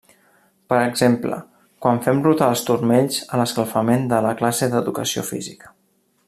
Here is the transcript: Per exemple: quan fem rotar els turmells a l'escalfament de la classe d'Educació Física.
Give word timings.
Per 0.71 0.77
exemple: 0.85 1.37
quan 1.85 2.01
fem 2.07 2.23
rotar 2.27 2.47
els 2.55 2.63
turmells 2.71 3.19
a 3.37 3.41
l'escalfament 3.43 4.09
de 4.15 4.23
la 4.29 4.33
classe 4.41 4.71
d'Educació 4.73 5.27
Física. 5.33 5.73